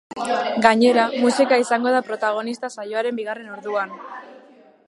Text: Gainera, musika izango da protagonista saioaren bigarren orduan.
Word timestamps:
Gainera, 0.65 1.03
musika 1.25 1.59
izango 1.65 1.93
da 1.97 2.01
protagonista 2.09 2.73
saioaren 2.81 3.23
bigarren 3.23 3.55
orduan. 3.59 3.99